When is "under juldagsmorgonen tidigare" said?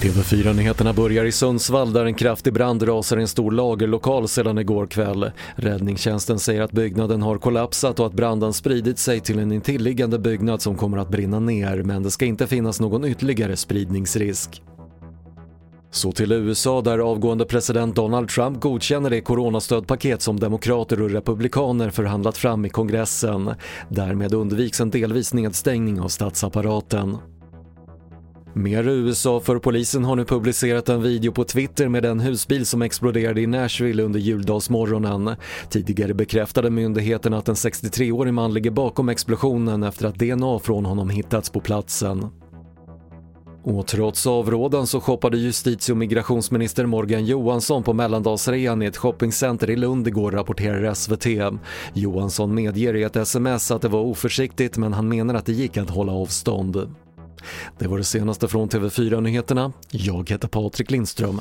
34.02-36.14